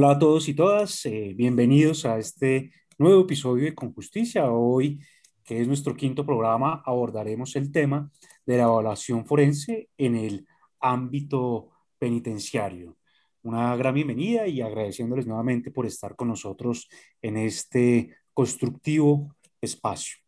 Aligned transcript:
Hola 0.00 0.12
a 0.12 0.18
todos 0.20 0.48
y 0.48 0.54
todas, 0.54 1.04
eh, 1.06 1.34
bienvenidos 1.36 2.04
a 2.04 2.18
este 2.18 2.70
nuevo 2.98 3.22
episodio 3.22 3.64
de 3.64 3.74
Con 3.74 3.92
Justicia. 3.92 4.48
Hoy, 4.48 5.00
que 5.42 5.60
es 5.60 5.66
nuestro 5.66 5.96
quinto 5.96 6.24
programa, 6.24 6.84
abordaremos 6.86 7.56
el 7.56 7.72
tema 7.72 8.08
de 8.46 8.58
la 8.58 8.62
evaluación 8.62 9.26
forense 9.26 9.88
en 9.98 10.14
el 10.14 10.46
ámbito 10.78 11.70
penitenciario. 11.98 12.96
Una 13.42 13.74
gran 13.74 13.92
bienvenida 13.92 14.46
y 14.46 14.60
agradeciéndoles 14.60 15.26
nuevamente 15.26 15.72
por 15.72 15.84
estar 15.84 16.14
con 16.14 16.28
nosotros 16.28 16.88
en 17.20 17.36
este 17.36 18.14
constructivo 18.32 19.34
espacio. 19.60 20.18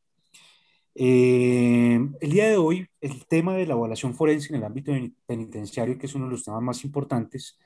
Eh, 0.97 2.01
el 2.21 2.30
día 2.33 2.48
de 2.48 2.57
hoy, 2.57 2.89
el 3.01 3.25
tema 3.27 3.55
de 3.55 3.66
la 3.66 3.75
evaluación 3.75 4.16
forense 4.16 4.48
en 4.48 4.57
el 4.57 4.65
ámbito 4.65 4.91
penitenciario, 5.27 5.97
que 5.97 6.07
es 6.07 6.15
uno 6.16 6.25
de 6.25 6.33
los 6.33 6.43
temas 6.43 6.61
más 6.61 6.84
importantes, 6.84 7.57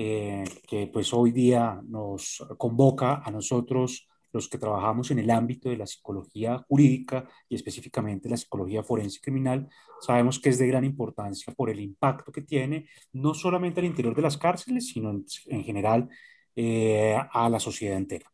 eh, 0.00 0.44
que 0.68 0.86
pues 0.86 1.12
hoy 1.12 1.32
día 1.32 1.82
nos 1.84 2.46
convoca 2.56 3.20
a 3.24 3.32
nosotros, 3.32 4.06
los 4.32 4.48
que 4.48 4.56
trabajamos 4.56 5.10
en 5.10 5.18
el 5.18 5.28
ámbito 5.28 5.70
de 5.70 5.76
la 5.76 5.88
psicología 5.88 6.64
jurídica 6.68 7.28
y 7.48 7.56
específicamente 7.56 8.28
la 8.28 8.36
psicología 8.36 8.84
forense 8.84 9.18
criminal, 9.20 9.68
sabemos 10.00 10.38
que 10.38 10.50
es 10.50 10.58
de 10.60 10.68
gran 10.68 10.84
importancia 10.84 11.52
por 11.52 11.68
el 11.68 11.80
impacto 11.80 12.30
que 12.30 12.42
tiene, 12.42 12.86
no 13.12 13.34
solamente 13.34 13.80
al 13.80 13.86
interior 13.86 14.14
de 14.14 14.22
las 14.22 14.38
cárceles, 14.38 14.86
sino 14.86 15.10
en, 15.46 15.64
general 15.64 16.08
eh, 16.54 17.16
a 17.32 17.48
la 17.48 17.58
sociedad 17.58 17.96
entera. 17.96 18.30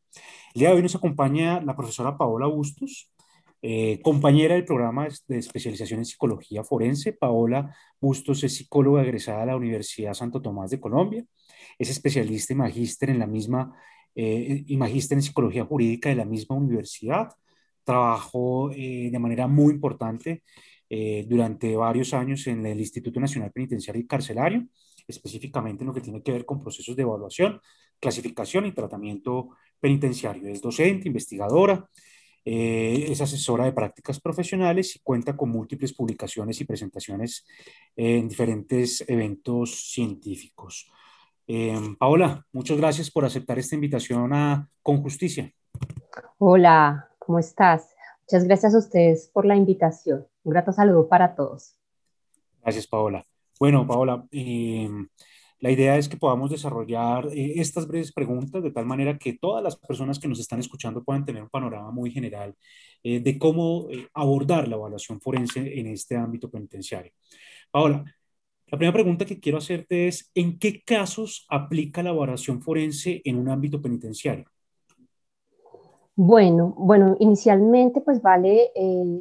El 0.55 0.61
día 0.61 0.69
de 0.69 0.75
hoy 0.75 0.83
nos 0.83 0.97
acompaña 0.97 1.63
la 1.63 1.75
profesora 1.75 2.19
Paola 2.19 2.47
Bustos, 2.47 3.11
eh, 3.63 4.03
compañera 4.03 4.55
del 4.55 4.67
programa 4.67 5.09
de 5.29 5.39
especialización 5.39 6.01
en 6.01 6.05
psicología 6.05 6.63
forense. 6.63 7.15
Paola 7.15 7.75
Bustos 7.99 8.45
es 8.45 8.55
psicóloga 8.55 9.03
egresada 9.03 9.41
de 9.41 9.47
la 9.47 9.57
Universidad 9.57 10.13
Santo 10.13 10.43
Tomás 10.43 10.71
de 10.71 10.79
Colombia. 10.79 11.25
Es 11.79 11.91
especialista 11.91 12.53
y 12.53 12.57
magíster 12.57 13.11
en 13.11 13.19
la 13.19 13.27
misma, 13.27 13.73
eh, 14.15 14.65
magíster 14.77 15.19
en 15.19 15.23
psicología 15.23 15.65
jurídica 15.65 16.09
de 16.09 16.17
la 16.17 16.25
misma 16.25 16.57
universidad. 16.57 17.29
Trabajó 17.85 18.71
eh, 18.73 19.11
de 19.11 19.19
manera 19.19 19.47
muy 19.47 19.75
importante 19.75 20.43
durante 21.27 21.75
varios 21.75 22.15
años 22.15 22.47
en 22.47 22.65
el 22.65 22.79
Instituto 22.79 23.19
Nacional 23.19 23.51
Penitenciario 23.51 24.01
y 24.01 24.07
Carcelario, 24.07 24.65
específicamente 25.09 25.83
en 25.83 25.89
lo 25.89 25.95
que 25.95 26.01
tiene 26.01 26.23
que 26.23 26.31
ver 26.31 26.45
con 26.45 26.63
procesos 26.63 26.95
de 26.95 27.03
evaluación, 27.03 27.61
clasificación 27.99 28.67
y 28.67 28.73
tratamiento 28.73 29.57
penitenciario. 29.81 30.49
Es 30.49 30.61
docente, 30.61 31.09
investigadora, 31.09 31.91
eh, 32.45 33.07
es 33.09 33.21
asesora 33.23 33.65
de 33.65 33.73
prácticas 33.73 34.21
profesionales 34.21 34.97
y 34.97 34.99
cuenta 34.99 35.35
con 35.35 35.49
múltiples 35.49 35.95
publicaciones 35.95 36.61
y 36.61 36.65
presentaciones 36.65 37.47
en 37.97 38.29
diferentes 38.29 39.03
eventos 39.09 39.93
científicos. 39.93 40.91
Eh, 41.47 41.79
Paola, 41.99 42.47
muchas 42.53 42.79
gracias 42.79 43.11
por 43.11 43.25
aceptar 43.25 43.59
esta 43.59 43.75
invitación 43.75 44.33
a 44.33 44.69
Con 44.83 45.03
Justicia. 45.03 45.53
Hola, 46.39 47.11
¿cómo 47.19 47.39
estás? 47.39 47.95
Muchas 48.23 48.45
gracias 48.45 48.75
a 48.75 48.79
ustedes 48.79 49.29
por 49.33 49.45
la 49.45 49.57
invitación. 49.57 50.27
Un 50.43 50.53
grato 50.53 50.73
saludo 50.73 51.09
para 51.09 51.35
todos. 51.35 51.77
Gracias, 52.63 52.87
Paola. 52.87 53.25
Bueno, 53.59 53.87
Paola, 53.87 54.27
eh, 54.33 54.89
la 55.65 55.71
idea 55.71 55.97
es 55.97 56.11
que 56.11 56.19
podamos 56.19 56.51
desarrollar 56.51 57.27
eh, 57.33 57.55
estas 57.57 57.89
breves 57.89 58.13
preguntas 58.13 58.63
de 58.63 58.71
tal 58.71 58.85
manera 58.85 59.17
que 59.17 59.39
todas 59.39 59.65
las 59.65 59.77
personas 59.77 60.19
que 60.19 60.29
nos 60.29 60.39
están 60.39 60.61
escuchando 60.61 61.03
puedan 61.03 61.25
tener 61.25 61.43
un 61.43 61.49
panorama 61.49 61.91
muy 61.91 62.11
general 62.11 62.55
eh, 63.03 63.21
de 63.21 63.39
cómo 63.39 63.89
eh, 63.91 64.07
abordar 64.13 64.69
la 64.69 64.77
evaluación 64.77 65.23
forense 65.23 65.81
en 65.81 65.87
este 65.87 66.17
ámbito 66.17 66.51
penitenciario. 66.51 67.13
Paola, 67.71 68.05
la 68.67 68.79
primera 68.79 68.95
pregunta 68.95 69.25
que 69.25 69.41
quiero 69.41 69.59
hacerte 69.59 70.09
es, 70.09 70.31
¿en 70.35 70.59
qué 70.59 70.83
casos 70.85 71.47
aplica 71.49 72.03
la 72.03 72.11
evaluación 72.11 72.61
forense 72.63 73.21
en 73.25 73.39
un 73.39 73.49
ámbito 73.49 73.81
penitenciario? 73.81 74.47
Bueno, 76.17 76.75
bueno, 76.77 77.17
inicialmente 77.19 78.01
pues 78.01 78.23
vale 78.23 78.71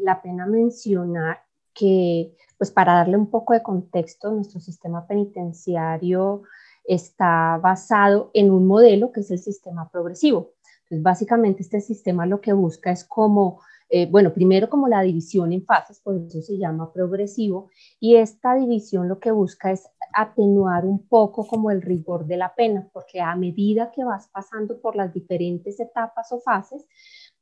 la 0.02 0.22
pena 0.22 0.46
mencionar 0.46 1.40
que 1.74 2.36
pues 2.58 2.72
para 2.72 2.94
darle 2.94 3.18
un 3.18 3.30
poco 3.30 3.54
de 3.54 3.64
contexto, 3.64 4.32
nuestro 4.32 4.60
sistema 4.60 5.06
penitenciario 5.06 6.44
está 6.86 7.58
basado 7.62 8.30
en 8.34 8.52
un 8.52 8.68
modelo 8.68 9.12
que 9.12 9.22
es 9.22 9.32
el 9.32 9.40
sistema 9.40 9.90
progresivo. 9.90 10.54
Entonces, 10.84 11.04
básicamente 11.04 11.64
este 11.64 11.82
sistema 11.82 12.26
lo 12.26 12.42
que 12.42 12.54
busca 12.54 12.92
es 12.92 13.04
como, 13.04 13.60
eh, 13.96 14.08
bueno, 14.10 14.34
primero 14.34 14.72
como 14.72 14.88
la 14.88 15.04
división 15.04 15.54
en 15.54 15.64
fases, 15.64 16.00
por 16.00 16.16
eso 16.16 16.42
se 16.42 16.58
llama 16.58 16.92
progresivo, 16.92 17.70
y 18.00 18.16
esta 18.16 18.56
división 18.56 19.08
lo 19.08 19.20
que 19.20 19.30
busca 19.30 19.72
es 19.72 19.88
atenuar 20.16 20.84
un 20.84 21.08
poco 21.08 21.46
como 21.46 21.70
el 21.70 21.80
rigor 21.84 22.26
de 22.26 22.38
la 22.38 22.56
pena, 22.56 22.90
porque 22.92 23.22
a 23.22 23.36
medida 23.36 23.92
que 23.92 24.04
vas 24.04 24.30
pasando 24.30 24.82
por 24.82 24.96
las 24.96 25.14
diferentes 25.14 25.80
etapas 25.80 26.32
o 26.32 26.40
fases, 26.40 26.88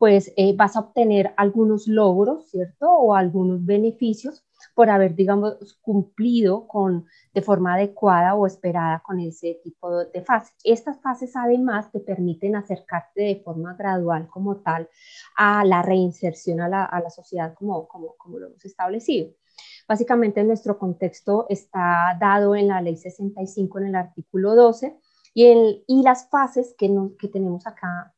pues 0.01 0.33
eh, 0.35 0.55
vas 0.55 0.75
a 0.75 0.79
obtener 0.79 1.31
algunos 1.37 1.87
logros, 1.87 2.49
¿cierto? 2.49 2.91
O 2.91 3.13
algunos 3.13 3.63
beneficios 3.63 4.43
por 4.73 4.89
haber, 4.89 5.13
digamos, 5.13 5.77
cumplido 5.79 6.65
con, 6.67 7.05
de 7.35 7.41
forma 7.43 7.75
adecuada 7.75 8.33
o 8.33 8.47
esperada 8.47 9.03
con 9.05 9.19
ese 9.19 9.59
tipo 9.63 10.05
de 10.05 10.23
fases. 10.23 10.55
Estas 10.63 10.99
fases 11.01 11.35
además 11.35 11.91
te 11.91 11.99
permiten 11.99 12.55
acercarte 12.55 13.21
de 13.21 13.41
forma 13.45 13.75
gradual 13.75 14.27
como 14.27 14.57
tal 14.57 14.89
a 15.37 15.63
la 15.65 15.83
reinserción 15.83 16.61
a 16.61 16.67
la, 16.67 16.83
a 16.83 16.99
la 16.99 17.11
sociedad 17.11 17.53
como, 17.53 17.87
como, 17.87 18.15
como 18.17 18.39
lo 18.39 18.47
hemos 18.47 18.65
establecido. 18.65 19.29
Básicamente 19.87 20.43
nuestro 20.43 20.79
contexto 20.79 21.45
está 21.47 22.17
dado 22.19 22.55
en 22.55 22.69
la 22.69 22.81
ley 22.81 22.97
65 22.97 23.77
en 23.77 23.85
el 23.85 23.95
artículo 23.95 24.55
12 24.55 24.97
y, 25.35 25.45
el, 25.45 25.83
y 25.85 26.01
las 26.01 26.27
fases 26.27 26.73
que, 26.75 26.91
que 27.19 27.27
tenemos 27.27 27.67
acá 27.67 28.15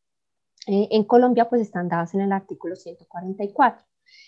eh, 0.68 0.88
en 0.92 1.04
Colombia 1.04 1.50
pues 1.50 1.62
están 1.62 1.90
dadas 1.90 2.14
en 2.14 2.22
el 2.22 2.32
artículo 2.32 2.76
144. 2.76 3.86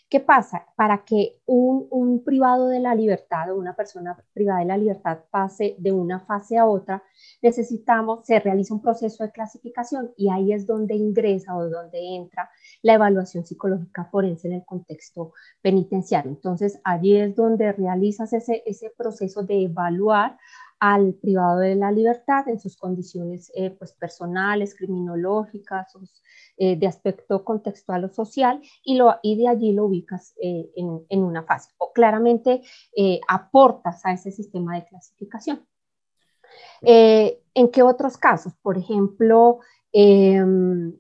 ¿Qué 0.09 0.19
pasa? 0.19 0.68
Para 0.75 1.03
que 1.03 1.41
un, 1.46 2.23
privado 2.23 2.68
de 2.68 2.79
la 2.79 2.96
libertad 2.96 3.51
o 3.51 3.56
una 3.56 3.75
persona 3.75 4.18
privada 4.34 4.59
de 4.59 4.66
la 4.66 4.78
libertad 4.78 5.19
pase 5.31 5.75
de 5.79 5.91
una 5.91 6.19
fase 6.22 6.57
a 6.57 6.66
otra, 6.66 7.03
necesitamos, 7.41 8.25
se 8.25 8.40
realiza 8.40 8.74
un 8.74 8.81
proceso 8.81 9.24
de 9.24 9.31
clasificación 9.31 10.12
y 10.16 10.29
ahí 10.29 10.53
es 10.53 10.66
donde 10.66 10.95
ingresa 10.95 11.56
o 11.56 11.69
donde 11.69 12.00
entra 12.16 12.50
la 12.81 12.94
evaluación 12.94 13.45
psicológica 13.45 14.06
forense 14.06 14.47
en 14.47 14.56
el 14.56 14.66
contexto 14.66 15.34
penitenciario. 15.62 16.31
Entonces, 16.31 16.79
allí 16.84 17.18
es 17.18 17.35
donde 17.35 17.72
realizas 17.72 18.31
ese, 18.34 18.63
ese 18.66 18.91
proceso 18.95 19.44
de 19.44 19.63
evaluar 19.63 20.38
al 20.94 21.16
privado 21.16 21.62
de 21.62 21.75
la 21.75 21.91
libertad 21.91 22.47
en 22.47 22.59
sus 22.59 22.78
condiciones 22.78 23.51
eh, 23.56 23.72
pues, 23.72 23.94
personales, 23.94 24.75
criminológicas, 24.75 25.91
eh, 26.57 26.75
de 26.75 26.85
aspecto 26.85 27.44
contextual 27.44 28.06
o 28.06 28.09
social, 28.09 28.62
y, 28.84 28.95
lo, 28.95 29.16
y 29.24 29.35
de 29.35 29.47
allí 29.47 29.72
lo 29.72 29.85
ubicas 29.85 30.35
eh, 30.40 30.69
en, 30.75 31.03
en, 31.09 31.24
una 31.24 31.41
fase. 31.41 31.72
O 31.79 31.91
claramente 31.91 32.62
aportas 33.28 34.06
a 34.06 34.13
ese 34.13 34.31
sistema 34.31 34.75
de 34.75 34.85
clasificación. 34.85 35.66
¿En 36.81 37.72
qué 37.72 37.81
otros 37.81 38.18
casos? 38.18 38.53
Por 38.62 38.78
ejemplo, 38.78 39.62
em, 39.91 40.94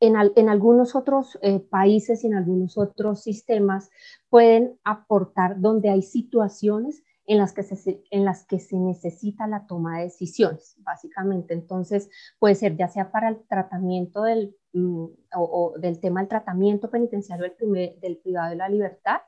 en, 0.00 0.16
en, 0.34 0.48
algunos 0.48 0.96
otros 0.96 1.38
países 1.70 2.24
y 2.24 2.26
en 2.26 2.34
algunos 2.34 2.76
otros 2.76 3.22
sistemas 3.22 3.88
pueden 4.28 4.80
aportar 4.82 5.60
donde 5.60 5.90
hay 5.90 6.02
situaciones 6.02 7.04
en 7.26 7.38
las, 7.38 7.52
que 7.52 7.62
se, 7.62 8.02
en 8.10 8.24
las 8.24 8.44
que 8.44 8.58
se 8.58 8.76
necesita 8.76 9.46
la 9.46 9.66
toma 9.66 9.98
de 9.98 10.04
decisiones, 10.04 10.76
básicamente. 10.78 11.54
Entonces, 11.54 12.08
puede 12.38 12.54
ser 12.54 12.76
ya 12.76 12.88
sea 12.88 13.10
para 13.10 13.28
el 13.28 13.38
tratamiento 13.48 14.22
del, 14.22 14.56
mm, 14.72 15.06
o, 15.36 15.74
del 15.78 16.00
tema 16.00 16.20
del 16.20 16.28
tratamiento 16.28 16.90
penitenciario 16.90 17.44
del, 17.44 17.54
primer, 17.54 17.98
del 18.00 18.18
privado 18.18 18.50
de 18.50 18.56
la 18.56 18.68
libertad, 18.68 19.20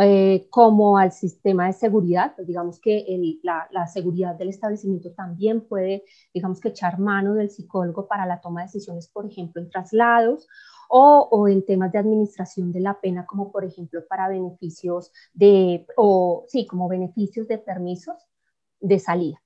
eh, 0.00 0.46
como 0.50 0.96
al 0.96 1.12
sistema 1.12 1.66
de 1.66 1.72
seguridad, 1.74 2.34
pues 2.34 2.46
digamos 2.46 2.80
que 2.80 3.04
la, 3.42 3.68
la, 3.70 3.86
seguridad 3.86 4.34
del 4.34 4.48
establecimiento 4.48 5.12
también 5.12 5.66
puede, 5.66 6.04
digamos 6.32 6.60
que 6.60 6.68
echar 6.68 6.98
mano 6.98 7.34
del 7.34 7.50
psicólogo 7.50 8.06
para 8.08 8.24
la 8.24 8.40
toma 8.40 8.60
de 8.60 8.66
decisiones, 8.68 9.08
por 9.08 9.26
ejemplo, 9.26 9.60
en 9.60 9.68
traslados 9.68 10.48
o, 10.94 11.48
en 11.48 11.64
temas 11.64 11.90
de 11.90 11.98
administración 11.98 12.70
de 12.70 12.80
la 12.80 13.00
pena, 13.00 13.24
como 13.24 13.50
por 13.50 13.64
ejemplo 13.64 14.04
para 14.06 14.28
beneficios 14.28 15.10
de, 15.32 15.86
o 15.96 16.44
sí, 16.48 16.66
como 16.66 16.86
beneficios 16.86 17.48
de 17.48 17.56
permisos 17.56 18.16
de 18.78 18.98
salida. 18.98 19.42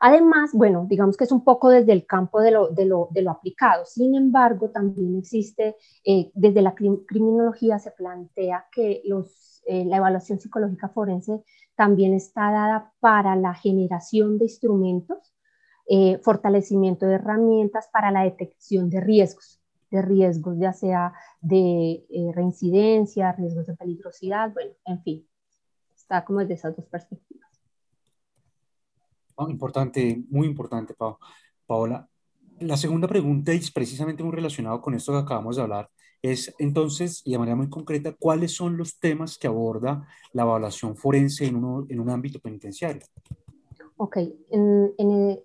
Además, 0.00 0.50
bueno, 0.52 0.84
digamos 0.88 1.16
que 1.16 1.24
es 1.24 1.32
un 1.32 1.44
poco 1.44 1.70
desde 1.70 1.92
el 1.92 2.04
campo 2.04 2.40
de 2.40 2.50
lo, 2.50 2.68
de 2.68 2.84
lo, 2.84 3.08
de 3.12 3.22
lo 3.22 3.30
aplicado. 3.30 3.84
Sin 3.86 4.16
embargo, 4.16 4.70
también 4.70 5.16
existe, 5.18 5.76
eh, 6.04 6.30
desde 6.34 6.62
la 6.62 6.74
criminología 6.74 7.78
se 7.78 7.92
plantea 7.92 8.66
que 8.72 9.02
los, 9.04 9.62
eh, 9.66 9.84
la 9.84 9.98
evaluación 9.98 10.40
psicológica 10.40 10.88
forense 10.88 11.42
también 11.76 12.12
está 12.12 12.50
dada 12.50 12.92
para 13.00 13.36
la 13.36 13.54
generación 13.54 14.36
de 14.38 14.46
instrumentos, 14.46 15.32
eh, 15.88 16.18
fortalecimiento 16.24 17.06
de 17.06 17.14
herramientas 17.14 17.88
para 17.92 18.10
la 18.10 18.24
detección 18.24 18.90
de 18.90 19.00
riesgos 19.00 19.60
de 19.90 20.02
riesgos, 20.02 20.58
ya 20.58 20.72
sea 20.72 21.12
de 21.40 22.04
eh, 22.08 22.32
reincidencia, 22.34 23.32
riesgos 23.32 23.66
de 23.66 23.76
peligrosidad, 23.76 24.52
bueno, 24.52 24.72
en 24.84 25.02
fin, 25.02 25.28
está 25.94 26.24
como 26.24 26.40
desde 26.40 26.54
esas 26.54 26.76
dos 26.76 26.86
perspectivas. 26.86 27.50
importante, 29.48 30.22
muy 30.28 30.46
importante, 30.46 30.94
Paola. 31.66 32.08
La 32.60 32.76
segunda 32.76 33.06
pregunta, 33.06 33.52
y 33.52 33.58
es 33.58 33.70
precisamente 33.70 34.22
muy 34.22 34.32
relacionado 34.32 34.80
con 34.80 34.94
esto 34.94 35.12
que 35.12 35.18
acabamos 35.18 35.56
de 35.56 35.62
hablar, 35.62 35.90
es 36.22 36.54
entonces, 36.58 37.22
y 37.24 37.32
de 37.32 37.38
manera 37.38 37.56
muy 37.56 37.68
concreta, 37.68 38.14
¿cuáles 38.18 38.52
son 38.54 38.76
los 38.76 38.98
temas 38.98 39.38
que 39.38 39.46
aborda 39.46 40.06
la 40.32 40.42
evaluación 40.42 40.96
forense 40.96 41.46
en, 41.46 41.56
uno, 41.56 41.86
en 41.88 42.00
un 42.00 42.10
ámbito 42.10 42.40
penitenciario? 42.40 43.02
Ok, 43.98 44.16
en, 44.50 44.92
en 44.98 45.38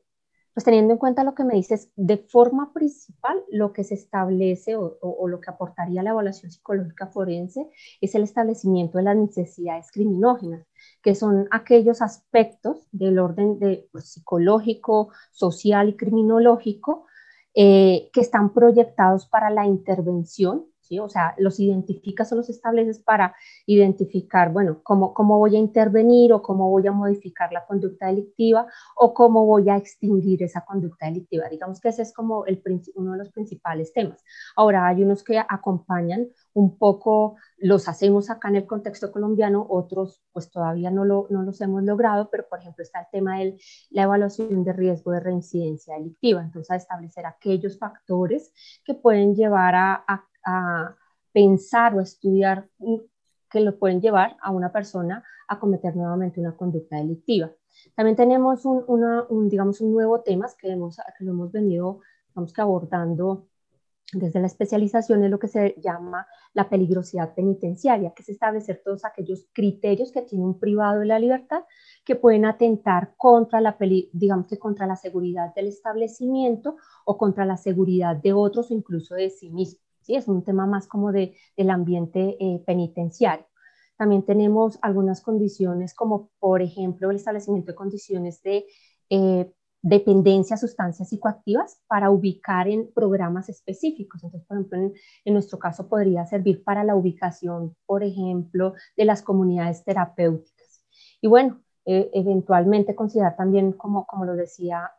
pues 0.53 0.65
teniendo 0.65 0.94
en 0.94 1.00
cuenta 1.00 1.24
lo 1.24 1.33
que 1.33 1.44
me 1.44 1.56
dices, 1.56 1.92
de 1.95 2.18
forma 2.18 2.74
principal, 2.74 3.42
lo 3.50 3.71
que 3.71 3.83
se 3.83 3.95
establece 3.95 4.75
o, 4.75 5.27
lo 5.27 5.39
que 5.39 5.50
aportaría 5.50 6.03
la 6.03 6.09
evaluación 6.09 6.51
psicológica 6.51 7.07
forense 7.07 7.69
es 8.01 8.15
el 8.15 8.24
establecimiento 8.24 8.98
de 8.98 9.06
las 9.06 9.15
necesidades 9.15 9.92
criminógenas, 9.92 10.68
que 11.01 11.15
son 11.15 11.48
aquellos 11.51 12.01
aspectos 12.01 12.88
del 12.92 13.19
orden 13.19 13.59
de, 13.59 13.88
pues, 13.92 14.12
psicológico, 14.12 15.12
social 15.31 15.89
y 15.89 15.95
criminológico 15.95 17.06
eh, 17.53 18.09
que 18.13 18.21
están 18.21 18.53
proyectados 18.53 19.27
para 19.27 19.50
la 19.50 19.65
intervención 19.65 20.70
o 20.99 21.09
sea, 21.09 21.33
los 21.38 21.59
identificas 21.59 22.31
o 22.31 22.35
los 22.35 22.49
estableces 22.49 22.99
para 22.99 23.35
identificar, 23.65 24.51
bueno, 24.51 24.81
cómo, 24.83 25.13
cómo 25.13 25.38
voy 25.38 25.55
a 25.55 25.59
intervenir 25.59 26.33
o 26.33 26.41
cómo 26.41 26.69
voy 26.69 26.88
a 26.88 26.91
modificar 26.91 27.51
la 27.51 27.65
conducta 27.65 28.07
delictiva 28.07 28.67
o 28.95 29.13
cómo 29.13 29.45
voy 29.45 29.69
a 29.69 29.77
extinguir 29.77 30.43
esa 30.43 30.65
conducta 30.65 31.05
delictiva. 31.05 31.49
Digamos 31.49 31.79
que 31.79 31.89
ese 31.89 32.01
es 32.01 32.13
como 32.13 32.45
el, 32.45 32.61
uno 32.95 33.13
de 33.13 33.17
los 33.17 33.29
principales 33.29 33.93
temas. 33.93 34.23
Ahora, 34.55 34.88
hay 34.88 35.03
unos 35.03 35.23
que 35.23 35.39
acompañan 35.39 36.27
un 36.53 36.77
poco, 36.77 37.35
los 37.57 37.88
hacemos 37.88 38.29
acá 38.29 38.49
en 38.49 38.57
el 38.57 38.65
contexto 38.65 39.11
colombiano, 39.11 39.65
otros 39.69 40.21
pues 40.33 40.49
todavía 40.49 40.91
no, 40.91 41.05
lo, 41.05 41.27
no 41.29 41.43
los 41.43 41.61
hemos 41.61 41.83
logrado, 41.83 42.29
pero 42.29 42.47
por 42.49 42.59
ejemplo 42.59 42.83
está 42.83 43.01
el 43.01 43.07
tema 43.11 43.39
de 43.39 43.57
la 43.89 44.03
evaluación 44.03 44.63
de 44.63 44.73
riesgo 44.73 45.11
de 45.11 45.19
reincidencia 45.19 45.95
delictiva, 45.95 46.41
entonces 46.41 46.71
a 46.71 46.75
establecer 46.75 47.25
aquellos 47.25 47.77
factores 47.77 48.51
que 48.83 48.93
pueden 48.93 49.35
llevar 49.35 49.75
a, 49.75 50.03
a 50.07 50.27
a 50.45 50.95
pensar 51.31 51.95
o 51.95 52.01
estudiar 52.01 52.69
que 53.49 53.59
lo 53.59 53.77
pueden 53.77 54.01
llevar 54.01 54.38
a 54.41 54.51
una 54.51 54.71
persona 54.71 55.23
a 55.47 55.59
cometer 55.59 55.95
nuevamente 55.95 56.39
una 56.39 56.55
conducta 56.55 56.97
delictiva. 56.97 57.51
También 57.95 58.15
tenemos 58.15 58.65
un, 58.65 59.49
digamos, 59.49 59.81
un 59.81 59.93
nuevo 59.93 60.21
tema 60.21 60.47
que, 60.57 60.71
hemos, 60.71 60.97
que 61.17 61.23
lo 61.23 61.31
hemos 61.31 61.51
venido 61.51 61.99
digamos 62.29 62.53
que 62.53 62.61
abordando 62.61 63.47
desde 64.13 64.41
la 64.41 64.47
especialización 64.47 65.23
es 65.23 65.31
lo 65.31 65.39
que 65.39 65.47
se 65.47 65.75
llama 65.81 66.27
la 66.53 66.69
peligrosidad 66.69 67.33
penitenciaria, 67.33 68.11
que 68.13 68.23
es 68.23 68.29
establecer 68.29 68.81
todos 68.83 69.05
aquellos 69.05 69.47
criterios 69.53 70.11
que 70.11 70.21
tiene 70.21 70.43
un 70.43 70.59
privado 70.59 70.99
de 70.99 71.05
la 71.05 71.19
libertad 71.19 71.63
que 72.03 72.15
pueden 72.15 72.45
atentar 72.45 73.13
contra 73.15 73.61
la, 73.61 73.77
digamos 74.11 74.47
que 74.47 74.59
contra 74.59 74.85
la 74.85 74.97
seguridad 74.97 75.53
del 75.55 75.67
establecimiento 75.67 76.75
o 77.05 77.17
contra 77.17 77.45
la 77.45 77.57
seguridad 77.57 78.15
de 78.17 78.33
otros 78.33 78.71
o 78.71 78.73
incluso 78.73 79.15
de 79.15 79.29
sí 79.29 79.49
mismo. 79.49 79.79
¿Sí? 80.01 80.15
Es 80.15 80.27
un 80.27 80.44
tema 80.44 80.65
más 80.65 80.88
como 80.88 81.12
de, 81.12 81.36
del 81.56 81.69
ambiente 81.69 82.38
eh, 82.39 82.63
penitenciario. 82.65 83.45
También 83.98 84.24
tenemos 84.24 84.80
algunas 84.81 85.21
condiciones 85.21 85.94
como, 85.94 86.31
por 86.39 86.62
ejemplo, 86.62 87.12
el 87.12 87.18
establecimiento 87.18 87.71
de 87.71 87.75
condiciones 87.75 88.42
de 88.42 88.65
eh, 89.09 89.51
dependencia 89.83 90.56
a 90.56 90.57
sustancias 90.57 91.09
psicoactivas 91.09 91.81
para 91.88 92.09
ubicar 92.09 92.68
en 92.68 92.92
programas 92.94 93.50
específicos. 93.50 94.24
Entonces, 94.24 94.48
por 94.48 94.57
ejemplo, 94.57 94.77
en, 95.25 95.33
nuestro 95.33 95.59
caso 95.59 95.88
podría 95.88 96.25
servir 96.25 96.63
para 96.63 96.83
la 96.83 96.95
ubicación, 96.95 97.75
por 97.86 98.03
ejemplo, 98.03 98.74
de 98.98 99.06
las 99.06 99.21
comunidades 99.21 99.83
terapéuticas. 99.83 100.83
Y 101.21 101.27
bueno, 101.27 101.62
eh, 101.86 102.09
eventualmente 102.13 102.95
considerar 102.95 103.36
también, 103.36 103.71
como, 103.74 104.06
como 104.06 104.25
lo 104.25 104.36
decía 104.36 104.92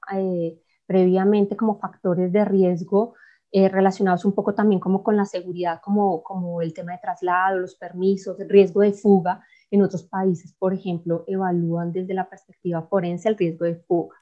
previamente, 0.87 1.57
como 1.57 1.79
factores 1.79 2.33
de 2.33 2.45
riesgo 2.45 3.15
eh, 3.55 3.69
relacionados 3.69 4.25
un 4.25 4.33
poco 4.33 4.55
también 4.55 4.81
como 4.81 5.03
con 5.03 5.15
la 5.15 5.27
seguridad, 5.27 5.79
como, 5.83 6.23
como 6.23 6.63
el 6.63 6.73
tema 6.73 6.93
de 6.93 6.99
traslado, 7.03 7.59
los 7.59 7.75
permisos, 7.75 8.41
el 8.41 8.49
riesgo 8.49 8.81
de 8.81 8.95
fuga. 8.95 9.45
En 9.71 9.83
otros 9.83 10.05
países, 10.05 10.55
por 10.59 10.73
ejemplo, 10.73 11.25
evalúan 11.27 11.93
desde 11.93 12.15
la 12.15 12.31
perspectiva 12.31 12.81
forense 12.81 13.29
el 13.29 13.37
riesgo 13.37 13.67
de 13.67 13.77
fuga. 13.77 14.17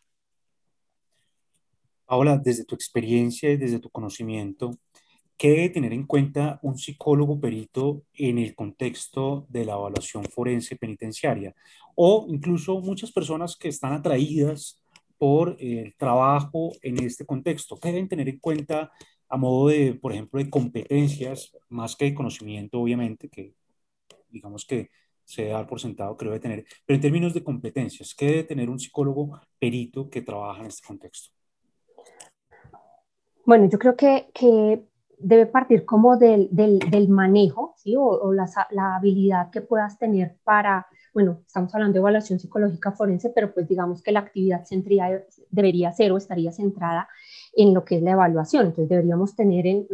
Paola, 2.07 2.39
desde 2.39 2.65
tu 2.65 2.75
experiencia 2.75 3.53
y 3.53 3.57
desde 3.57 3.79
tu 3.79 3.89
conocimiento, 3.89 4.73
¿qué 5.37 5.51
debe 5.51 5.69
tener 5.69 5.93
en 5.93 6.09
cuenta 6.09 6.59
un 6.63 6.77
psicólogo 6.77 7.39
perito 7.39 8.03
en 8.15 8.39
el 8.39 8.57
contexto 8.57 9.47
de 9.49 9.65
la 9.65 9.75
evaluación 9.75 10.25
forense 10.25 10.75
penitenciaria? 10.75 11.55
O 11.95 12.27
incluso 12.29 12.81
muchas 12.81 13.13
personas 13.13 13.55
que 13.57 13.69
están 13.69 13.93
atraídas 13.93 14.83
por 15.19 15.57
el 15.61 15.95
trabajo 15.97 16.73
en 16.83 17.05
este 17.05 17.25
contexto. 17.25 17.77
¿Qué 17.77 17.91
deben 17.91 18.09
tener 18.09 18.29
en 18.29 18.41
cuenta 18.41 18.91
a 19.31 19.37
modo 19.37 19.69
de, 19.69 19.95
por 19.95 20.13
ejemplo, 20.13 20.43
de 20.43 20.51
competencias, 20.51 21.57
más 21.69 21.97
que 21.97 22.07
de 22.07 22.15
conocimiento, 22.15 22.81
obviamente, 22.81 23.29
que 23.29 23.55
digamos 24.29 24.67
que 24.67 24.91
se 25.25 25.47
da 25.47 25.65
por 25.67 25.81
sentado 25.81 26.17
que 26.17 26.25
debe 26.25 26.41
tener, 26.41 26.65
pero 26.85 26.97
en 26.97 27.01
términos 27.01 27.33
de 27.33 27.45
competencias, 27.45 28.15
¿qué 28.15 28.27
debe 28.27 28.45
tener 28.45 28.69
un 28.69 28.81
psicólogo 28.81 29.41
perito 29.61 30.11
que 30.11 30.23
trabaja 30.23 30.61
en 30.61 30.67
este 30.67 30.87
contexto? 30.87 31.31
Bueno, 33.47 33.69
yo 33.69 33.79
creo 33.79 33.97
que, 33.97 34.31
que 34.35 34.83
debe 35.19 35.47
partir 35.47 35.85
como 35.85 36.17
del, 36.17 36.49
del, 36.51 36.81
del 36.81 37.09
manejo, 37.09 37.75
¿sí? 37.77 37.95
O, 37.97 38.03
o 38.03 38.33
la, 38.33 38.49
la, 38.71 38.97
habilidad 38.97 39.51
que 39.51 39.61
puedas 39.61 39.99
tener 39.99 40.37
para, 40.43 40.89
bueno, 41.13 41.43
estamos 41.47 41.75
hablando 41.75 41.95
de 41.95 42.01
evaluación 42.01 42.39
psicológica 42.39 42.93
forense, 42.93 43.31
pero 43.31 43.53
pues 43.53 43.69
digamos 43.69 44.03
que 44.03 44.13
la 44.13 44.21
actividad 44.21 44.65
centría, 44.65 45.25
debería 45.51 45.93
ser 45.93 46.13
o 46.13 46.17
estaría 46.17 46.53
centrada 46.53 47.09
en 47.53 47.75
lo 47.75 47.85
que 47.85 47.97
es 47.97 48.03
la 48.03 48.13
evaluación. 48.13 48.67
Entonces 48.67 48.89
deberíamos 48.89 49.35
tener 49.35 49.67
en, 49.67 49.87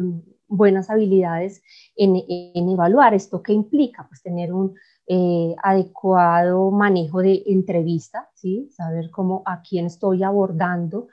buenas 0.48 0.90
habilidades 0.90 1.62
en, 1.96 2.16
en, 2.16 2.68
evaluar 2.68 3.14
esto 3.14 3.42
que 3.42 3.52
implica, 3.52 4.06
pues 4.08 4.22
tener 4.22 4.52
un 4.52 4.74
eh, 5.08 5.54
adecuado 5.62 6.70
manejo 6.70 7.20
de 7.20 7.42
entrevista, 7.46 8.28
¿sí? 8.34 8.68
saber 8.72 9.10
cómo 9.10 9.42
a 9.46 9.62
quién 9.62 9.86
estoy 9.86 10.22
abordando, 10.22 11.08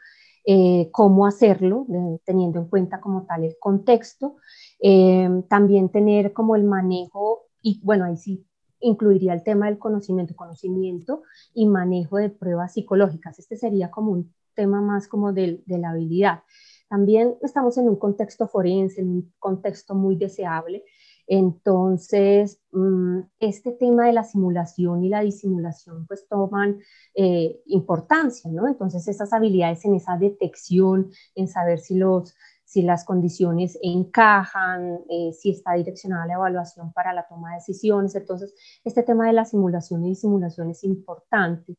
eh, 0.45 0.89
cómo 0.91 1.25
hacerlo, 1.25 1.88
teniendo 2.25 2.59
en 2.59 2.67
cuenta 2.67 3.00
como 3.00 3.25
tal 3.25 3.44
el 3.44 3.55
contexto, 3.59 4.35
eh, 4.79 5.44
también 5.47 5.89
tener 5.89 6.33
como 6.33 6.55
el 6.55 6.63
manejo, 6.63 7.47
y 7.61 7.79
bueno, 7.83 8.05
ahí 8.05 8.17
sí 8.17 8.45
incluiría 8.83 9.33
el 9.33 9.44
tema 9.44 9.65
del 9.68 9.80
conocimiento, 9.80 10.35
conocimiento 10.35 11.24
y 11.53 11.65
manejo 11.65 12.17
de 12.17 12.29
pruebas 12.29 12.74
psicológicas. 12.74 13.39
Este 13.39 13.58
sería 13.58 13.89
como 13.89 14.12
un 14.12 14.34
tema 14.53 14.81
más 14.81 15.08
como 15.08 15.34
de, 15.34 15.63
de 15.65 15.77
la 15.79 15.89
habilidad. 15.89 16.43
También 16.89 17.36
estamos 17.41 17.77
en 17.77 17.89
un 17.89 17.96
contexto 17.96 18.48
forense, 18.48 19.01
en 19.01 19.10
un 19.10 19.34
contexto 19.39 19.96
muy 19.96 20.15
deseable. 20.15 20.84
Entonces, 21.25 22.62
mm, 22.72 23.19
este 23.39 23.72
tema 23.72 24.05
de 24.05 24.13
la 24.13 24.24
simulación 24.24 25.03
y 25.03 25.10
la 25.10 25.22
disimulación 25.22 26.05
pues 26.05 26.27
toman 26.27 26.79
eh, 27.15 27.62
importancia, 27.67 28.51
¿no? 28.51 28.67
Entonces, 28.67 29.08
esas 29.08 29.31
habilidades 29.31 29.86
en 29.86 29.96
esa 29.96 30.17
detección, 30.17 31.10
en 31.36 31.48
saber 31.48 31.79
si, 31.79 31.96
los, 31.96 32.36
si 32.74 32.82
las 32.82 33.06
condiciones 33.06 33.77
encajan, 33.84 35.01
eh, 35.08 35.32
si 35.32 35.51
está 35.51 35.74
direccionada 35.74 36.25
la 36.25 36.34
evaluación 36.34 36.92
para 36.92 37.13
la 37.13 37.27
toma 37.27 37.51
de 37.51 37.58
decisiones. 37.58 38.15
Entonces, 38.15 38.56
este 38.84 39.03
tema 39.03 39.27
de 39.27 39.34
la 39.34 39.46
simulación 39.46 40.03
y 40.03 40.10
disimulación 40.10 40.72
es 40.72 40.84
importante. 40.84 41.77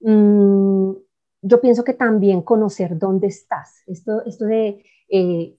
Mm, 0.00 0.94
yo 1.42 1.60
pienso 1.60 1.84
que 1.84 1.94
también 1.94 2.42
conocer 2.42 2.98
dónde 2.98 3.28
estás, 3.28 3.84
esto, 3.86 4.24
esto 4.24 4.46
de 4.46 4.84
eh, 5.08 5.56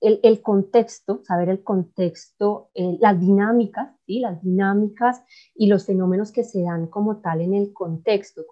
el, 0.00 0.40
contexto, 0.40 1.22
saber 1.24 1.50
el 1.50 1.62
contexto, 1.62 2.70
eh, 2.72 2.96
las 2.98 3.20
dinámicas, 3.20 3.90
¿sí? 4.06 4.20
las 4.20 4.42
dinámicas 4.42 5.22
y 5.54 5.66
los 5.66 5.84
fenómenos 5.84 6.32
que 6.32 6.44
se 6.44 6.62
dan 6.62 6.86
como 6.86 7.18
tal 7.18 7.42
en 7.42 7.52
el 7.52 7.74
contexto. 7.74 8.42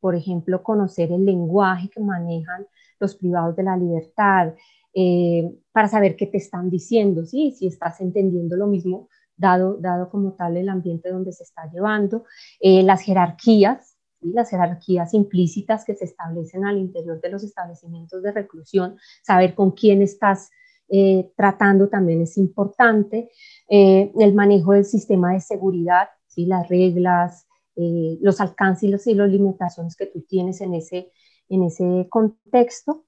Por 0.00 0.14
ejemplo, 0.14 0.62
conocer 0.62 1.12
el 1.12 1.24
lenguaje 1.24 1.88
que 1.88 2.00
manejan 2.00 2.66
los 3.00 3.16
privados 3.16 3.56
de 3.56 3.62
la 3.64 3.76
libertad, 3.76 4.54
eh, 4.94 5.50
para 5.72 5.88
saber 5.88 6.16
qué 6.16 6.26
te 6.26 6.38
están 6.38 6.70
diciendo, 6.70 7.24
¿sí? 7.24 7.52
si 7.52 7.66
estás 7.66 8.00
entendiendo 8.00 8.56
lo 8.56 8.66
mismo, 8.66 9.08
dado, 9.36 9.76
dado 9.78 10.10
como 10.10 10.34
tal 10.34 10.56
el 10.56 10.68
ambiente 10.68 11.10
donde 11.10 11.32
se 11.32 11.42
está 11.42 11.70
llevando, 11.72 12.24
las 12.60 13.02
jerarquías, 13.02 13.96
las 14.20 14.50
jerarquías 14.50 15.14
implícitas 15.14 15.84
que 15.84 15.94
se 15.94 16.04
establecen 16.04 16.64
al 16.64 16.78
interior 16.78 17.20
de 17.20 17.30
los 17.30 17.42
establecimientos 17.42 18.22
de 18.22 18.32
reclusión, 18.32 18.96
saber 19.22 19.54
con 19.54 19.72
quién 19.72 20.02
estás 20.02 20.50
eh, 20.94 21.32
tratando 21.36 21.88
también 21.88 22.20
es 22.20 22.36
importante, 22.36 23.30
eh, 23.68 24.12
el 24.18 24.34
manejo 24.34 24.72
del 24.72 24.84
sistema 24.84 25.32
de 25.32 25.40
seguridad, 25.40 26.08
¿sí? 26.26 26.44
las 26.44 26.68
reglas, 26.68 27.46
eh, 27.76 28.18
los 28.20 28.42
alcances 28.42 29.06
y 29.06 29.14
las 29.14 29.30
limitaciones 29.30 29.96
que 29.96 30.06
tú 30.06 30.20
tienes 30.28 30.60
en 30.60 30.74
ese, 30.74 31.10
en 31.48 31.62
ese 31.62 32.06
contexto. 32.10 33.06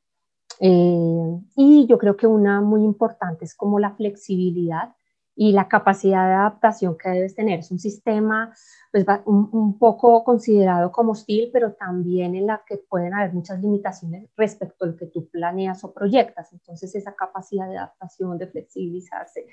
Y 0.61 1.87
yo 1.87 1.99
creo 1.99 2.17
que 2.17 2.27
una 2.27 2.61
muy 2.61 2.83
importante 2.83 3.45
es 3.45 3.55
como 3.55 3.79
la 3.79 3.95
flexibilidad 3.95 4.95
y 5.37 5.53
la 5.53 5.69
capacidad 5.69 6.27
de 6.29 6.35
adaptación 6.35 6.97
que 6.97 7.09
debes 7.09 7.35
tener. 7.35 7.59
Es 7.59 7.71
un 7.71 7.79
sistema 7.79 8.55
pues, 8.93 9.05
un, 9.25 9.79
poco 9.79 10.23
considerado 10.23 10.93
como 10.93 11.13
hostil, 11.13 11.51
pero 11.53 11.73
también 11.73 12.35
en 12.35 12.47
la 12.47 12.63
que 12.67 12.79
pueden 12.79 13.15
haber 13.15 13.33
muchas 13.33 13.61
limitaciones 13.61 14.31
respecto 14.37 14.85
a 14.85 14.89
lo 14.89 14.97
que 14.97 15.07
tú 15.07 15.29
planeas 15.29 15.83
o 15.85 15.93
proyectas. 15.93 16.53
Entonces, 16.53 16.95
esa 16.95 17.15
capacidad 17.15 17.69
de 17.69 17.79
adaptación, 17.79 18.39
de 18.39 18.47
flexibilizarse, 18.47 19.47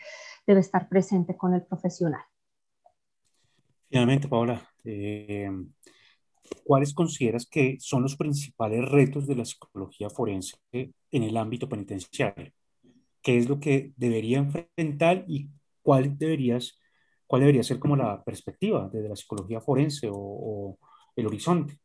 debe 0.46 0.60
estar 0.60 0.88
presente 0.88 1.36
con 1.36 1.54
el 1.56 1.64
profesional. 1.64 2.22
Finalmente, 3.90 4.28
Paola, 4.28 4.62
eh, 4.86 5.50
¿cuáles 6.64 6.94
consideras 6.94 7.46
que 7.46 7.78
son 7.80 8.04
los 8.04 8.16
principales 8.16 8.88
retos 8.90 9.28
de 9.28 9.36
la 9.36 9.46
psicología 9.46 10.10
forense 10.10 10.58
en 10.72 11.24
el 11.24 11.38
ámbito 11.38 11.68
penitenciario? 11.68 12.52
¿Qué 13.22 13.38
es 13.38 13.50
lo 13.50 13.60
que 13.60 13.94
debería 13.98 14.40
enfrentar 14.40 15.26
y 15.28 15.50
cuál 15.82 16.18
deberías, 16.18 16.80
cuál 17.28 17.42
debería 17.42 17.64
ser 17.64 17.80
como 17.80 17.96
la 17.96 18.24
perspectiva 18.24 18.90
desde 18.92 19.10
la 19.10 19.16
psicología 19.16 19.62
forense 19.62 20.10
o, 20.12 20.78
el 21.16 21.28
horizonte? 21.28 21.78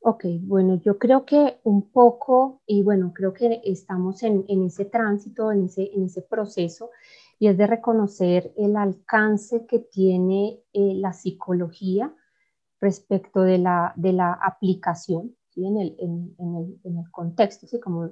Ok, 0.00 0.24
bueno, 0.40 0.80
yo 0.80 0.98
creo 0.98 1.26
que 1.26 1.60
un 1.64 1.90
poco, 1.90 2.62
y 2.66 2.82
bueno, 2.82 3.12
creo 3.14 3.34
que 3.34 3.60
estamos 3.64 4.22
en, 4.22 4.44
en, 4.48 4.64
ese 4.64 4.86
tránsito, 4.86 5.52
en 5.52 5.66
ese, 5.66 5.90
en 5.92 6.04
ese 6.04 6.22
proceso, 6.22 6.90
y 7.38 7.48
es 7.48 7.58
de 7.58 7.66
reconocer 7.66 8.52
el 8.56 8.76
alcance 8.76 9.66
que 9.66 9.80
tiene 9.80 10.60
eh, 10.72 10.94
la 10.94 11.12
psicología 11.12 12.14
respecto 12.80 13.42
de 13.42 13.58
la, 13.58 13.92
de 13.96 14.12
la 14.12 14.32
aplicación 14.32 15.36
¿sí? 15.50 15.66
en, 15.66 15.78
el, 15.78 15.96
en, 15.98 16.34
el, 16.38 16.80
en, 16.84 16.98
el, 16.98 17.10
contexto, 17.10 17.66
¿sí? 17.66 17.80
como 17.80 18.10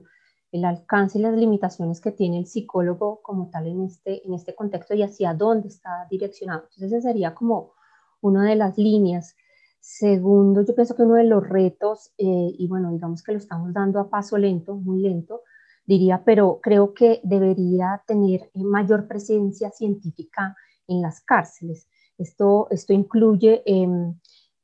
el 0.52 0.64
alcance 0.64 1.18
y 1.18 1.23
las 1.23 1.37
limitaciones 1.37 2.00
que 2.00 2.12
tiene 2.12 2.38
el 2.38 2.46
psicólogo 2.46 3.20
como 3.23 3.50
tal 3.50 3.66
en 3.66 3.85
este, 3.85 4.26
en 4.26 4.35
este 4.35 4.54
contexto 4.54 4.94
y 4.94 5.02
hacia 5.02 5.35
dónde 5.35 5.68
está 5.68 6.06
direccionado. 6.11 6.62
Entonces, 6.62 6.92
ese 6.92 7.02
sería 7.02 7.35
como 7.35 7.73
una 8.20 8.44
de 8.44 8.56
las 8.56 8.78
líneas. 8.78 9.37
Segundo, 9.80 10.64
yo 10.64 10.75
pienso 10.75 10.96
que 10.96 11.02
uno 11.02 11.14
de 11.14 11.25
los 11.25 11.49
retos, 11.49 12.12
eh, 12.18 12.52
y 12.58 12.66
bueno, 12.66 12.90
digamos 12.90 13.23
que 13.23 13.32
lo 13.32 13.38
estamos 13.38 13.73
dando 13.73 14.00
a 14.00 14.11
paso 14.11 14.37
lento, 14.37 14.75
muy 14.75 15.00
lento, 15.00 15.42
diría, 15.85 16.23
pero 16.25 16.61
creo 16.61 16.92
que 16.92 17.20
debería 17.23 18.02
tener 18.06 18.50
mayor 18.54 19.06
presencia 19.06 19.70
científica 19.70 20.56
en 20.88 21.02
las 21.02 21.20
cárceles. 21.20 21.88
Esto, 22.18 22.66
esto 22.70 22.92
incluye 22.92 23.62
eh, 23.66 23.87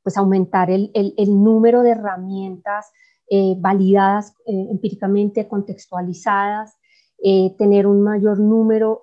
pues 0.02 0.16
aumentar 0.16 0.71
el, 0.71 0.90
el, 0.94 1.42
número 1.42 1.82
de 1.82 1.90
herramientas 1.90 2.90
eh, 3.30 3.54
validadas 3.59 4.35
eh, 4.47 4.66
empíricamente, 4.71 5.49
contextualizadas, 5.49 6.76
eh, 7.23 7.54
tener 7.56 7.87
un 7.87 8.02
mayor 8.02 8.40
número, 8.40 9.00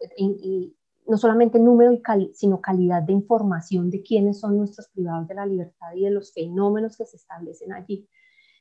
no 1.08 1.18
solamente 1.18 1.58
número, 1.60 1.94
y 1.94 2.02
sino 2.34 2.60
calidad 2.60 3.02
de 3.02 3.14
información 3.14 3.90
de 3.90 4.02
quiénes 4.02 4.40
son 4.40 4.58
nuestros 4.58 4.90
privados 4.90 5.28
de 5.28 5.36
la 5.36 5.46
libertad 5.46 5.94
y 5.96 6.04
de 6.04 6.12
los 6.12 6.34
fenómenos 6.34 6.98
que 6.98 7.06
se 7.06 7.18
establecen 7.18 7.72
allí. 7.72 8.08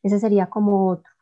Ese 0.02 0.21
sería 0.21 0.47
como 0.47 0.88
otro. 0.88 1.17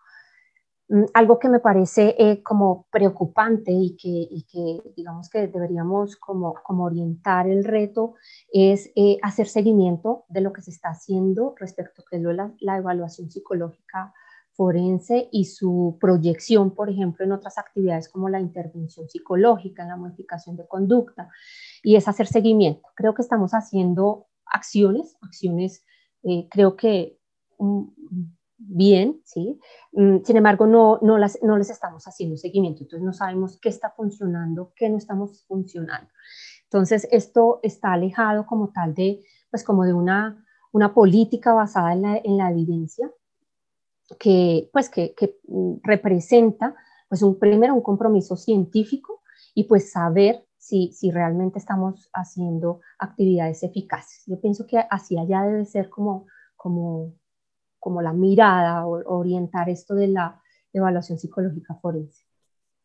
Mm, 0.89 1.05
algo 1.15 1.39
que 1.39 1.49
me 1.49 1.61
parece 1.61 2.43
como 2.45 2.87
preocupante 2.91 3.73
y 3.73 3.97
que, 3.97 4.09
y 4.09 4.45
que, 4.45 4.91
digamos 4.97 5.29
que 5.29 5.49
deberíamos 5.49 6.17
como, 6.17 6.55
como 6.63 6.85
orientar 6.85 7.49
el 7.49 7.65
reto 7.65 8.15
es 8.53 8.93
hacer 9.23 9.49
seguimiento 9.49 10.25
de 10.29 10.41
lo 10.43 10.53
que 10.53 10.63
se 10.63 10.71
está 10.71 10.91
haciendo 10.91 11.55
respecto 11.59 12.03
a 12.11 12.17
la, 12.33 12.55
la 12.61 12.77
evaluación 12.77 13.31
psicológica 13.31 14.15
forense 14.57 15.29
y 15.31 15.45
su 15.45 15.99
proyección, 16.01 16.75
por 16.75 16.89
ejemplo, 16.89 17.25
en 17.25 17.33
otras 17.33 17.59
actividades 17.59 18.09
como 18.09 18.29
la 18.29 18.41
intervención 18.41 19.09
psicológica, 19.09 19.83
en 19.83 19.91
la 19.91 19.97
modificación 19.97 20.57
de 20.57 20.67
conducta, 20.67 21.29
y 21.83 21.97
es 21.97 22.09
hacer 22.09 22.27
seguimiento. 22.27 22.89
Creo 22.95 23.15
que 23.15 23.23
estamos 23.23 23.53
haciendo 23.53 24.27
acciones, 24.47 25.17
acciones, 25.21 25.85
eh, 26.23 26.49
creo 26.51 26.77
que 26.77 27.19
mm, 27.59 27.85
bien, 28.59 29.21
¿sí? 29.25 29.59
Mm, 29.93 30.19
sin 30.25 30.37
embargo, 30.37 30.67
no, 30.67 30.99
no, 31.03 31.19
las, 31.19 31.39
no 31.43 31.57
les 31.57 31.71
estamos 31.71 32.05
haciendo 32.07 32.37
seguimiento, 32.37 32.83
entonces 32.83 33.05
no 33.05 33.13
sabemos 33.13 33.59
qué 33.61 33.69
está 33.69 33.91
funcionando, 33.91 34.73
qué 34.77 34.89
no 34.89 34.99
estamos 34.99 35.45
funcionando. 35.47 36.11
Entonces, 36.65 37.07
esto 37.11 37.61
está 37.63 37.93
alejado 37.93 38.47
como 38.47 38.73
tal 38.73 38.95
de, 38.95 39.23
pues 39.51 39.63
como 39.65 39.85
de 39.85 39.93
una, 39.93 40.45
una 40.73 40.95
política 40.95 41.53
basada 41.53 41.93
en 41.93 42.03
la, 42.03 42.17
en 42.17 42.37
la 42.37 42.51
evidencia, 42.51 43.11
que, 44.19 44.71
pues, 44.73 44.89
que, 44.89 45.15
que 45.15 45.39
mm, 45.49 45.77
representa 45.83 46.75
pues 47.09 47.23
un, 47.23 47.39
primero 47.39 47.75
un 47.75 47.83
compromiso 47.83 48.37
científico 48.37 49.23
y 49.55 49.65
pues 49.65 49.91
saber 49.91 50.45
si, 50.59 50.93
si, 50.93 51.11
realmente 51.11 51.59
estamos 51.59 52.11
haciendo 52.13 52.81
actividades 52.99 53.63
eficaces. 53.63 54.25
Yo 54.27 54.41
pienso 54.41 54.67
que 54.67 54.79
hacia 54.91 55.21
allá 55.21 55.43
debe 55.43 55.65
ser 55.65 55.89
como, 55.89 56.27
como, 56.57 57.15
como 57.87 58.03
la 58.03 58.13
mirada 58.13 58.85
o 58.85 59.17
orientar 59.17 59.69
esto 59.69 59.95
de 59.95 60.09
la 60.09 60.43
evaluación 60.73 61.21
psicológica 61.21 61.77
forense. 61.77 62.25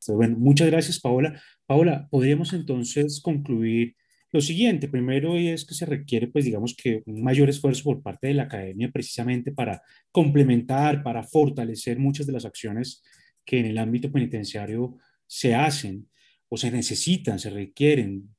Bueno, 0.10 0.38
muchas 0.38 0.70
gracias, 0.70 1.00
Paola. 1.00 1.42
Paola, 1.66 2.08
podríamos 2.12 2.54
entonces 2.54 3.20
concluir 3.20 3.96
lo 4.32 4.42
siguiente, 4.42 4.88
primero 4.88 5.36
es 5.38 5.66
que 5.66 5.74
se 5.74 5.88
requiere, 5.88 6.28
pues 6.28 6.46
digamos 6.46 6.76
que 6.76 7.02
un 7.08 7.24
mayor 7.24 7.50
esfuerzo 7.50 7.86
por 7.86 8.04
parte 8.04 8.28
de 8.28 8.36
la 8.36 8.44
academia 8.44 8.92
precisamente 8.92 9.52
para 9.52 9.82
complementar, 10.12 11.02
para 11.02 11.24
fortalecer 11.24 11.98
muchas 11.98 12.28
de 12.28 12.34
las 12.34 12.46
acciones 12.46 13.02
que 13.44 13.58
en 13.58 13.66
el 13.66 13.80
ámbito 13.80 14.12
penitenciario 14.12 14.98
se 15.26 15.56
hacen 15.56 16.08
o 16.48 16.58
se 16.58 16.70
necesitan, 16.70 17.40
se 17.40 17.50
requieren. 17.50 18.36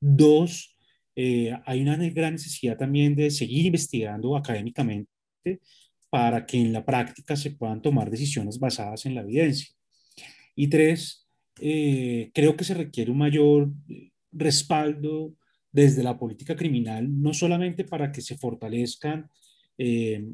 Dos, 0.00 0.76
eh, 1.16 1.52
hay 1.66 1.82
una 1.82 1.96
gran 2.10 2.34
necesidad 2.34 2.76
también 2.76 3.16
de 3.16 3.32
seguir 3.32 3.66
investigando 3.66 4.36
académicamente 4.36 5.10
para 6.14 6.46
que 6.46 6.60
en 6.60 6.72
la 6.72 6.84
práctica 6.84 7.34
se 7.34 7.50
puedan 7.50 7.82
tomar 7.82 8.08
decisiones 8.08 8.60
basadas 8.60 9.04
en 9.04 9.16
la 9.16 9.22
evidencia. 9.22 9.74
Y 10.54 10.68
tres, 10.68 11.26
eh, 11.60 12.30
creo 12.32 12.56
que 12.56 12.62
se 12.62 12.74
requiere 12.74 13.10
un 13.10 13.18
mayor 13.18 13.72
respaldo 14.30 15.34
desde 15.72 16.04
la 16.04 16.16
política 16.16 16.54
criminal, 16.54 17.20
no 17.20 17.34
solamente 17.34 17.82
para 17.82 18.12
que 18.12 18.20
se 18.20 18.38
fortalezcan 18.38 19.28
eh, 19.76 20.24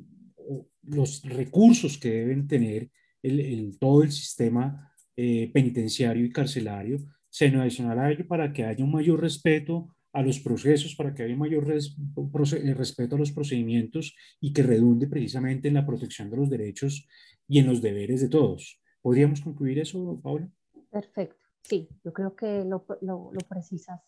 los 0.83 1.23
recursos 1.23 1.97
que 1.97 2.11
deben 2.11 2.47
tener 2.47 2.91
el, 3.23 3.79
todo 3.81 4.03
el 4.03 4.13
sistema 4.13 4.93
eh, 5.17 5.51
penitenciario 5.51 6.27
y 6.27 6.31
carcelario, 6.31 6.99
sino 7.31 7.63
adicional 7.63 7.99
a 8.01 8.13
ello 8.13 8.29
para 8.29 8.53
que 8.53 8.67
haya 8.67 8.85
un 8.85 8.93
mayor 8.93 9.23
respeto 9.23 9.97
a 10.13 10.23
los 10.23 10.41
procesos, 10.41 10.95
para 10.95 11.15
que 11.15 11.23
haya 11.23 11.37
mayor 11.37 11.71
eh, 11.73 12.75
respeto 12.75 13.17
a 13.17 13.19
los 13.19 13.33
procedimientos 13.33 14.17
y 14.41 14.53
que 14.53 14.63
redunde 14.63 15.07
precisamente 15.07 15.69
en 15.69 15.75
la 15.75 15.87
protección 15.87 16.31
de 16.31 16.37
los 16.37 16.51
derechos 16.51 17.07
y 17.47 17.59
en 17.59 17.67
los 17.67 17.81
deberes 17.81 18.21
de 18.21 18.29
todos. 18.29 18.81
¿Podríamos 19.03 19.41
concluir 19.41 19.79
eso, 19.79 20.21
Paula? 20.23 20.51
Perfecto. 20.91 21.37
Sí, 21.63 21.89
yo 22.05 22.13
creo 22.13 22.35
que 22.35 22.65
lo, 22.65 22.85
lo, 23.03 23.31
precisas 23.49 24.01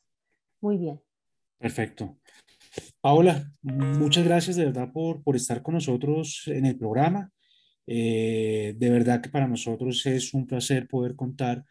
muy 0.61 0.78
bien. 0.78 1.00
Perfecto. 1.59 2.18
Paola, 3.00 3.52
muchas 3.62 4.25
gracias 4.25 4.56
de 4.56 4.64
verdad 4.64 4.90
por, 4.92 5.23
por 5.23 5.37
estar 5.37 5.62
con 5.62 5.75
nosotros 5.75 6.44
en 6.47 6.66
el 6.66 6.76
programa. 6.76 7.30
Eh, 7.87 8.75
de 8.76 8.90
verdad 8.90 9.21
que 9.21 9.28
para 9.28 9.47
nosotros 9.47 10.04
es 10.06 10.35
un 10.35 10.47
placer 10.47 10.88
poder 10.88 11.14
contar 11.14 11.64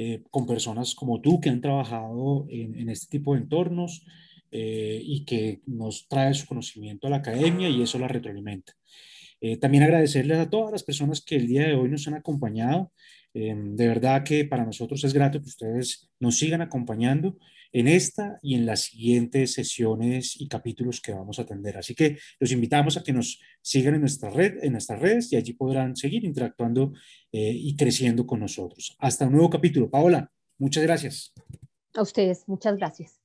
eh, 0.00 0.22
con 0.30 0.46
personas 0.46 0.94
como 0.94 1.20
tú 1.20 1.40
que 1.40 1.48
han 1.50 1.60
trabajado 1.60 2.46
en, 2.50 2.88
este 2.88 3.18
tipo 3.18 3.34
de 3.34 3.40
entornos 3.40 4.06
eh, 4.52 5.02
y 5.02 5.24
que 5.24 5.60
nos 5.66 6.06
trae 6.06 6.34
su 6.34 6.46
conocimiento 6.46 7.08
a 7.08 7.10
la 7.10 7.16
academia 7.16 7.68
y 7.68 7.82
eso 7.82 7.98
la 7.98 8.06
retroalimenta. 8.06 8.74
también 9.60 9.82
agradecerles 9.82 10.38
a 10.38 10.50
todas 10.50 10.70
las 10.70 10.84
personas 10.84 11.20
que 11.20 11.34
el 11.34 11.48
día 11.48 11.66
de 11.66 11.74
hoy 11.74 11.88
nos 11.88 12.06
han 12.06 12.14
acompañado. 12.14 12.92
Em, 13.34 13.76
de 13.76 13.88
verdad 13.88 14.24
que 14.24 14.44
para 14.44 14.64
nosotros 14.64 15.04
es 15.04 15.12
grato 15.12 15.40
que 15.40 15.48
ustedes 15.48 16.10
nos 16.18 16.38
sigan 16.38 16.62
acompañando 16.62 17.36
en 17.72 17.88
esta 17.88 18.38
y 18.42 18.54
en 18.54 18.66
las 18.66 18.84
siguientes 18.84 19.52
sesiones 19.52 20.40
y 20.40 20.48
capítulos 20.48 21.00
que 21.00 21.12
vamos 21.12 21.38
a 21.38 21.42
atender. 21.42 21.76
Así 21.76 21.94
que 21.94 22.18
los 22.40 22.52
invitamos 22.52 22.96
a 22.96 23.02
que 23.02 23.12
nos 23.12 23.40
sigan 23.60 23.94
en 23.94 24.00
nuestra 24.00 24.30
red, 24.30 24.62
en 24.62 24.72
nuestras 24.72 25.00
redes 25.00 25.32
y 25.32 25.36
allí 25.36 25.52
podrán 25.52 25.96
seguir 25.96 26.24
interactuando 26.24 26.92
eh, 27.32 27.52
y 27.54 27.76
creciendo 27.76 28.26
con 28.26 28.40
nosotros. 28.40 28.96
Hasta 28.98 29.26
un 29.26 29.32
nuevo 29.32 29.50
capítulo. 29.50 29.90
Paola, 29.90 30.32
muchas 30.58 30.82
gracias. 30.82 31.34
A 31.94 32.02
ustedes, 32.02 32.44
muchas 32.46 32.76
gracias. 32.76 33.17